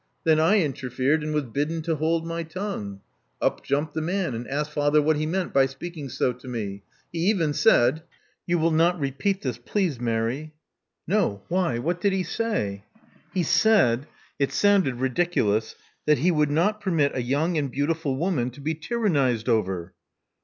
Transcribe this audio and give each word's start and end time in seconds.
Then 0.23 0.39
I 0.39 0.59
interfered 0.59 1.21
and 1.23 1.31
was 1.31 1.43
bidden 1.43 1.83
to 1.83 1.97
hold 1.97 2.25
my 2.25 2.41
tongue. 2.41 3.01
Up 3.39 3.63
jumped 3.63 3.93
the 3.93 4.01
man 4.01 4.33
and 4.33 4.47
asked 4.47 4.71
father 4.71 4.99
what 4.99 5.15
he 5.15 5.27
meant 5.27 5.53
by 5.53 5.67
speaking 5.67 6.09
so 6.09 6.33
to 6.33 6.47
me. 6.47 6.81
He 7.13 7.19
even 7.29 7.53
said— 7.53 8.01
you 8.47 8.57
will 8.57 8.71
not 8.71 8.99
repeat 8.99 9.43
this, 9.43 9.59
please, 9.59 9.99
Mary.*' 9.99 10.53
*' 10.73 10.87
No 11.15 11.43
Why? 11.49 11.77
What 11.77 12.01
did 12.01 12.13
he 12.13 12.23
say?" 12.23 12.83
He 13.31 13.43
said— 13.43 14.07
it 14.39 14.51
sounded 14.51 14.95
ridiculous— 14.95 15.75
that 16.07 16.17
he 16.17 16.31
would 16.31 16.49
not 16.49 16.81
permit 16.81 17.11
a 17.13 17.21
young 17.21 17.55
and 17.55 17.69
beautiful 17.69 18.15
woman 18.15 18.49
to 18.49 18.59
be 18.59 18.73
tyrannized 18.73 19.47
over. 19.47 19.93